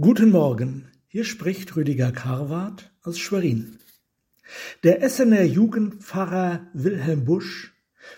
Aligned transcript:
Guten 0.00 0.32
Morgen, 0.32 0.88
hier 1.06 1.24
spricht 1.24 1.76
Rüdiger 1.76 2.10
Karwart 2.10 2.92
aus 3.02 3.16
Schwerin. 3.16 3.78
Der 4.82 5.04
Essener 5.04 5.44
Jugendpfarrer 5.44 6.66
Wilhelm 6.72 7.24
Busch 7.24 7.72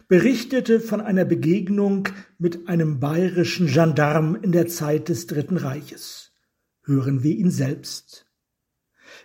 berichtete 0.09 0.81
von 0.81 1.03
einer 1.03 1.27
Begegnung 1.27 2.09
mit 2.39 2.67
einem 2.71 2.99
bayerischen 2.99 3.67
Gendarm 3.67 4.37
in 4.37 4.53
der 4.53 4.69
Zeit 4.69 5.11
des 5.11 5.27
Dritten 5.27 5.59
Reiches. 5.59 6.33
Hören 6.83 7.22
wir 7.22 7.37
ihn 7.37 7.51
selbst. 7.51 8.24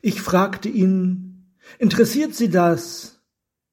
Ich 0.01 0.21
fragte 0.21 0.67
ihn, 0.67 1.55
interessiert 1.79 2.35
Sie 2.35 2.49
das, 2.49 3.21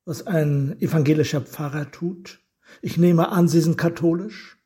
was 0.04 0.24
ein 0.24 0.80
evangelischer 0.80 1.40
Pfarrer 1.40 1.90
tut? 1.90 2.44
Ich 2.80 2.96
nehme 2.96 3.30
an, 3.30 3.48
Sie 3.48 3.60
sind 3.60 3.76
katholisch. 3.76 4.56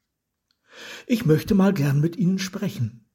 Ich 1.07 1.25
möchte 1.25 1.55
mal 1.55 1.73
gern 1.73 2.03
mit 2.03 2.17
Ihnen 2.17 2.39
sprechen. 2.39 3.07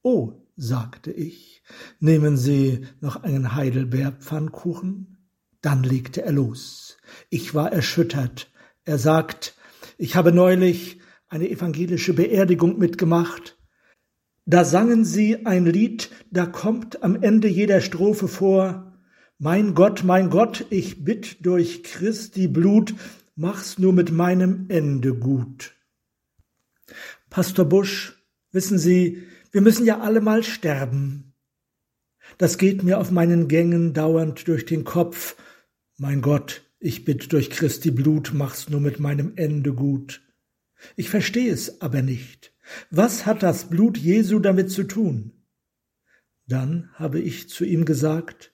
Oh, 0.00 0.43
sagte 0.56 1.10
ich, 1.10 1.62
nehmen 2.00 2.36
Sie 2.36 2.86
noch 3.00 3.22
einen 3.22 3.54
Heidelbeerpfannkuchen? 3.54 5.18
Dann 5.60 5.82
legte 5.82 6.22
er 6.22 6.32
los. 6.32 6.98
Ich 7.30 7.54
war 7.54 7.72
erschüttert. 7.72 8.52
Er 8.84 8.98
sagt, 8.98 9.54
ich 9.96 10.16
habe 10.16 10.32
neulich 10.32 11.00
eine 11.28 11.48
evangelische 11.48 12.12
Beerdigung 12.14 12.78
mitgemacht. 12.78 13.58
Da 14.46 14.64
sangen 14.64 15.04
sie 15.04 15.46
ein 15.46 15.64
Lied, 15.64 16.10
da 16.30 16.44
kommt 16.44 17.02
am 17.02 17.22
Ende 17.22 17.48
jeder 17.48 17.80
Strophe 17.80 18.28
vor, 18.28 18.92
Mein 19.38 19.74
Gott, 19.74 20.04
mein 20.04 20.30
Gott, 20.30 20.66
ich 20.70 21.04
bitt 21.04 21.44
durch 21.44 21.82
Christi 21.82 22.46
Blut, 22.46 22.94
mach's 23.36 23.78
nur 23.78 23.92
mit 23.92 24.12
meinem 24.12 24.66
Ende 24.68 25.14
gut. 25.14 25.74
Pastor 27.30 27.64
Busch, 27.64 28.22
wissen 28.52 28.78
Sie, 28.78 29.22
wir 29.54 29.60
müssen 29.60 29.86
ja 29.86 30.00
alle 30.00 30.20
mal 30.20 30.42
sterben. 30.42 31.32
Das 32.38 32.58
geht 32.58 32.82
mir 32.82 32.98
auf 32.98 33.12
meinen 33.12 33.46
Gängen 33.46 33.94
dauernd 33.94 34.48
durch 34.48 34.64
den 34.66 34.82
Kopf. 34.82 35.36
Mein 35.96 36.22
Gott, 36.22 36.68
ich 36.80 37.04
bitt 37.04 37.32
durch 37.32 37.50
Christi 37.50 37.92
Blut, 37.92 38.32
mach's 38.34 38.68
nur 38.68 38.80
mit 38.80 38.98
meinem 38.98 39.34
Ende 39.36 39.72
gut. 39.72 40.22
Ich 40.96 41.08
verstehe 41.08 41.52
es 41.52 41.80
aber 41.80 42.02
nicht. 42.02 42.52
Was 42.90 43.26
hat 43.26 43.44
das 43.44 43.70
Blut 43.70 43.96
Jesu 43.96 44.40
damit 44.40 44.72
zu 44.72 44.82
tun? 44.82 45.44
Dann 46.48 46.90
habe 46.94 47.20
ich 47.20 47.48
zu 47.48 47.64
ihm 47.64 47.84
gesagt, 47.84 48.52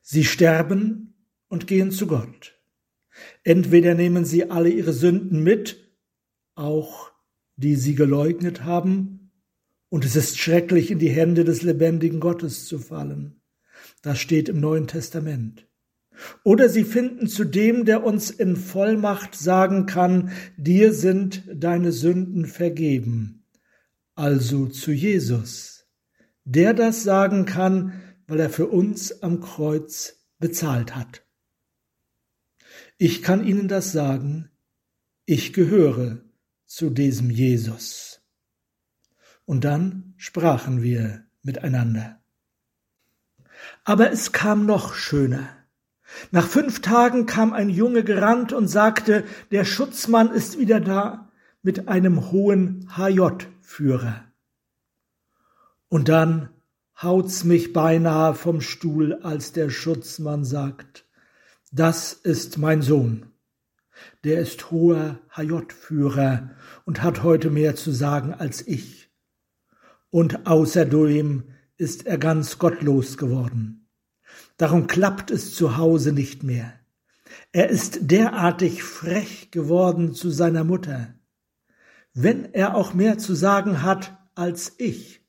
Sie 0.00 0.24
sterben 0.24 1.26
und 1.48 1.66
gehen 1.66 1.90
zu 1.90 2.06
Gott. 2.06 2.56
Entweder 3.42 3.96
nehmen 3.96 4.24
Sie 4.24 4.48
alle 4.48 4.68
Ihre 4.68 4.92
Sünden 4.92 5.42
mit, 5.42 5.90
auch 6.54 7.10
die 7.56 7.74
Sie 7.74 7.96
geleugnet 7.96 8.62
haben, 8.62 9.19
und 9.90 10.04
es 10.04 10.16
ist 10.16 10.38
schrecklich, 10.38 10.90
in 10.90 10.98
die 10.98 11.10
Hände 11.10 11.44
des 11.44 11.62
lebendigen 11.62 12.20
Gottes 12.20 12.66
zu 12.66 12.78
fallen. 12.78 13.42
Das 14.02 14.18
steht 14.18 14.48
im 14.48 14.60
Neuen 14.60 14.86
Testament. 14.86 15.66
Oder 16.44 16.68
sie 16.68 16.84
finden 16.84 17.26
zu 17.26 17.44
dem, 17.44 17.84
der 17.84 18.04
uns 18.04 18.30
in 18.30 18.56
Vollmacht 18.56 19.34
sagen 19.34 19.86
kann, 19.86 20.30
dir 20.56 20.92
sind 20.92 21.44
deine 21.52 21.92
Sünden 21.92 22.46
vergeben, 22.46 23.46
also 24.14 24.66
zu 24.66 24.92
Jesus, 24.92 25.86
der 26.44 26.74
das 26.74 27.02
sagen 27.02 27.44
kann, 27.44 28.00
weil 28.26 28.40
er 28.40 28.50
für 28.50 28.68
uns 28.68 29.22
am 29.22 29.40
Kreuz 29.40 30.26
bezahlt 30.38 30.94
hat. 30.94 31.24
Ich 32.96 33.22
kann 33.22 33.46
Ihnen 33.46 33.66
das 33.66 33.92
sagen, 33.92 34.50
ich 35.24 35.52
gehöre 35.52 36.20
zu 36.66 36.90
diesem 36.90 37.30
Jesus. 37.30 38.19
Und 39.50 39.64
dann 39.64 40.14
sprachen 40.16 40.80
wir 40.80 41.24
miteinander. 41.42 42.20
Aber 43.82 44.12
es 44.12 44.30
kam 44.30 44.64
noch 44.64 44.94
schöner. 44.94 45.48
Nach 46.30 46.46
fünf 46.46 46.82
Tagen 46.82 47.26
kam 47.26 47.52
ein 47.52 47.68
Junge 47.68 48.04
gerannt 48.04 48.52
und 48.52 48.68
sagte, 48.68 49.24
der 49.50 49.64
Schutzmann 49.64 50.30
ist 50.30 50.60
wieder 50.60 50.78
da 50.78 51.32
mit 51.62 51.88
einem 51.88 52.30
hohen 52.30 52.88
HJ-Führer. 52.96 54.24
Und 55.88 56.08
dann 56.08 56.50
haut's 57.02 57.42
mich 57.42 57.72
beinahe 57.72 58.36
vom 58.36 58.60
Stuhl, 58.60 59.14
als 59.14 59.50
der 59.50 59.68
Schutzmann 59.68 60.44
sagt, 60.44 61.08
das 61.72 62.12
ist 62.12 62.56
mein 62.56 62.82
Sohn. 62.82 63.32
Der 64.22 64.38
ist 64.38 64.70
hoher 64.70 65.18
HJ-Führer 65.36 66.50
und 66.84 67.02
hat 67.02 67.24
heute 67.24 67.50
mehr 67.50 67.74
zu 67.74 67.90
sagen 67.90 68.32
als 68.32 68.64
ich. 68.64 69.09
Und 70.10 70.46
außerdem 70.46 71.44
ist 71.76 72.06
er 72.06 72.18
ganz 72.18 72.58
gottlos 72.58 73.16
geworden. 73.16 73.88
Darum 74.56 74.86
klappt 74.86 75.30
es 75.30 75.54
zu 75.54 75.76
Hause 75.76 76.12
nicht 76.12 76.42
mehr. 76.42 76.72
Er 77.52 77.70
ist 77.70 78.10
derartig 78.10 78.82
frech 78.82 79.50
geworden 79.50 80.12
zu 80.12 80.30
seiner 80.30 80.64
Mutter. 80.64 81.14
Wenn 82.12 82.52
er 82.52 82.74
auch 82.74 82.92
mehr 82.92 83.18
zu 83.18 83.34
sagen 83.34 83.82
hat 83.82 84.18
als 84.34 84.74
ich. 84.78 85.24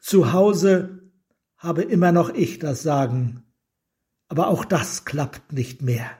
Zu 0.00 0.32
Hause 0.32 1.10
habe 1.56 1.82
immer 1.82 2.12
noch 2.12 2.30
ich 2.32 2.58
das 2.58 2.82
Sagen. 2.82 3.42
Aber 4.28 4.48
auch 4.48 4.64
das 4.64 5.04
klappt 5.04 5.52
nicht 5.52 5.82
mehr. 5.82 6.10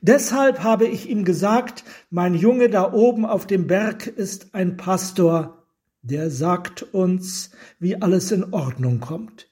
Deshalb 0.00 0.62
habe 0.62 0.86
ich 0.86 1.08
ihm 1.08 1.24
gesagt, 1.24 1.84
mein 2.10 2.34
Junge 2.34 2.68
da 2.68 2.92
oben 2.92 3.24
auf 3.26 3.46
dem 3.46 3.66
Berg 3.66 4.06
ist 4.06 4.54
ein 4.54 4.76
Pastor, 4.76 5.57
der 6.02 6.30
sagt 6.30 6.82
uns, 6.82 7.50
wie 7.78 8.00
alles 8.00 8.32
in 8.32 8.52
Ordnung 8.52 9.00
kommt. 9.00 9.50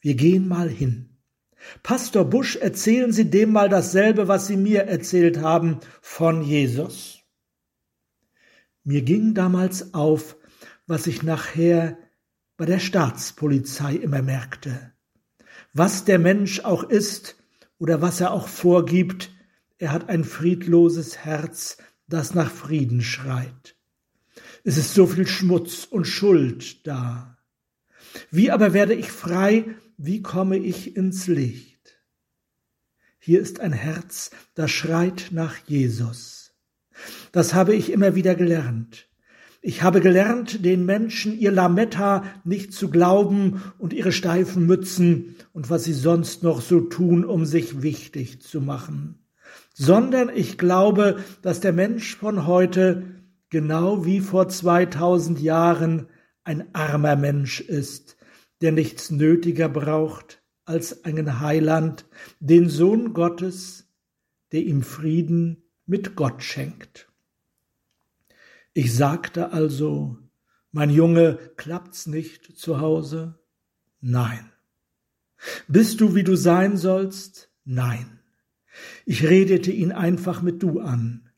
Wir 0.00 0.14
gehen 0.14 0.48
mal 0.48 0.68
hin. 0.68 1.18
Pastor 1.82 2.24
Busch, 2.24 2.56
erzählen 2.56 3.12
Sie 3.12 3.30
dem 3.30 3.52
mal 3.52 3.68
dasselbe, 3.68 4.28
was 4.28 4.46
Sie 4.46 4.56
mir 4.56 4.84
erzählt 4.84 5.40
haben 5.40 5.80
von 6.00 6.42
Jesus. 6.42 7.18
Mir 8.82 9.02
ging 9.02 9.34
damals 9.34 9.92
auf, 9.92 10.36
was 10.86 11.06
ich 11.06 11.22
nachher 11.22 11.98
bei 12.56 12.64
der 12.64 12.78
Staatspolizei 12.78 13.94
immer 13.94 14.22
merkte. 14.22 14.92
Was 15.72 16.04
der 16.04 16.18
Mensch 16.18 16.60
auch 16.60 16.82
ist 16.82 17.36
oder 17.78 18.00
was 18.00 18.20
er 18.20 18.32
auch 18.32 18.48
vorgibt, 18.48 19.30
er 19.78 19.92
hat 19.92 20.08
ein 20.08 20.24
friedloses 20.24 21.18
Herz, 21.18 21.78
das 22.08 22.34
nach 22.34 22.50
Frieden 22.50 23.02
schreit. 23.02 23.76
Es 24.64 24.76
ist 24.76 24.94
so 24.94 25.06
viel 25.06 25.26
Schmutz 25.26 25.86
und 25.90 26.06
Schuld 26.06 26.86
da. 26.86 27.38
Wie 28.30 28.50
aber 28.50 28.72
werde 28.72 28.94
ich 28.94 29.10
frei, 29.10 29.64
wie 29.96 30.22
komme 30.22 30.58
ich 30.58 30.96
ins 30.96 31.26
Licht? 31.26 32.00
Hier 33.18 33.40
ist 33.40 33.60
ein 33.60 33.72
Herz, 33.72 34.30
das 34.54 34.70
schreit 34.70 35.28
nach 35.30 35.56
Jesus. 35.66 36.52
Das 37.32 37.54
habe 37.54 37.74
ich 37.74 37.92
immer 37.92 38.14
wieder 38.14 38.34
gelernt. 38.34 39.08
Ich 39.62 39.82
habe 39.82 40.00
gelernt, 40.00 40.64
den 40.64 40.86
Menschen 40.86 41.38
ihr 41.38 41.52
Lametta 41.52 42.24
nicht 42.44 42.72
zu 42.72 42.88
glauben 42.88 43.62
und 43.78 43.92
ihre 43.92 44.10
steifen 44.10 44.66
Mützen 44.66 45.36
und 45.52 45.68
was 45.68 45.84
sie 45.84 45.92
sonst 45.92 46.42
noch 46.42 46.62
so 46.62 46.80
tun, 46.80 47.26
um 47.26 47.44
sich 47.44 47.82
wichtig 47.82 48.40
zu 48.40 48.62
machen, 48.62 49.18
sondern 49.74 50.30
ich 50.34 50.56
glaube, 50.56 51.22
dass 51.42 51.60
der 51.60 51.74
Mensch 51.74 52.16
von 52.16 52.46
heute 52.46 53.19
genau 53.50 54.04
wie 54.04 54.20
vor 54.20 54.48
2000 54.48 55.40
Jahren 55.40 56.08
ein 56.44 56.74
armer 56.74 57.16
Mensch 57.16 57.60
ist, 57.60 58.16
der 58.60 58.72
nichts 58.72 59.10
nötiger 59.10 59.68
braucht 59.68 60.42
als 60.64 61.04
einen 61.04 61.40
Heiland, 61.40 62.06
den 62.38 62.68
Sohn 62.68 63.12
Gottes, 63.12 63.88
der 64.52 64.62
ihm 64.62 64.82
Frieden 64.82 65.64
mit 65.86 66.14
Gott 66.14 66.42
schenkt. 66.42 67.08
Ich 68.72 68.94
sagte 68.94 69.52
also, 69.52 70.16
mein 70.70 70.90
Junge, 70.90 71.38
klappt's 71.56 72.06
nicht 72.06 72.56
zu 72.56 72.80
Hause? 72.80 73.40
Nein. 74.00 74.52
Bist 75.66 76.00
du, 76.00 76.14
wie 76.14 76.22
du 76.22 76.36
sein 76.36 76.76
sollst? 76.76 77.50
Nein. 77.64 78.20
Ich 79.04 79.24
redete 79.24 79.72
ihn 79.72 79.90
einfach 79.90 80.42
mit 80.42 80.62
du 80.62 80.80
an. 80.80 81.29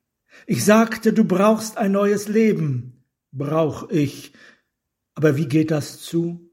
Ich 0.46 0.64
sagte, 0.64 1.12
du 1.12 1.24
brauchst 1.24 1.78
ein 1.78 1.92
neues 1.92 2.28
Leben. 2.28 3.04
Brauch 3.32 3.90
ich. 3.90 4.32
Aber 5.14 5.36
wie 5.36 5.46
geht 5.46 5.70
das 5.70 6.00
zu? 6.00 6.50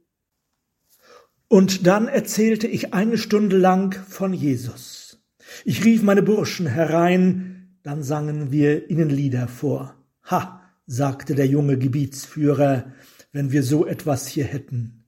Und 1.48 1.88
dann 1.88 2.08
erzählte 2.08 2.68
ich 2.68 2.94
eine 2.94 3.18
Stunde 3.18 3.58
lang 3.58 3.94
von 4.08 4.34
Jesus. 4.34 5.20
Ich 5.66 5.84
rief 5.84 6.04
meine 6.04 6.22
Burschen 6.22 6.68
herein, 6.68 7.80
dann 7.82 8.04
sangen 8.04 8.52
wir 8.52 8.90
ihnen 8.90 9.10
Lieder 9.10 9.48
vor. 9.48 9.96
Ha, 10.30 10.62
sagte 10.86 11.34
der 11.34 11.48
junge 11.48 11.78
Gebietsführer, 11.78 12.94
wenn 13.32 13.52
wir 13.52 13.64
so 13.64 13.86
etwas 13.86 14.28
hier 14.28 14.46
hätten. 14.46 15.06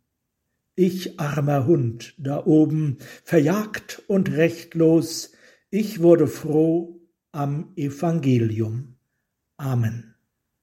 Ich 0.75 1.19
armer 1.19 1.67
Hund 1.67 2.15
da 2.17 2.45
oben, 2.45 2.97
verjagt 3.23 4.01
und 4.07 4.31
rechtlos, 4.31 5.31
ich 5.69 6.01
wurde 6.01 6.27
froh 6.27 7.00
am 7.33 7.73
Evangelium. 7.75 8.97
Amen. 9.59 10.10